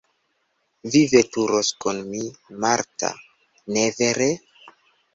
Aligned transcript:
Vi 0.95 1.01
veturos 1.11 1.69
kun 1.85 2.01
mi, 2.15 2.23
Marta, 2.65 3.15
ne 3.79 3.89
vere? 4.03 4.33